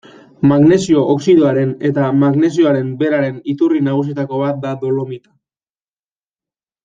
Magnesio 0.51 1.01
oxidoaren 1.15 1.73
eta 1.89 2.05
magnesioaren 2.21 2.89
beraren 3.03 3.37
iturri 3.55 3.83
nagusietako 3.89 4.39
bat 4.45 4.59
da 4.65 4.71
dolomita. 4.85 5.33